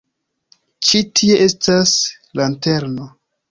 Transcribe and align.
Ĉi 0.87 1.01
tie 1.19 1.37
estas 1.45 1.93
lanterno. 2.43 3.09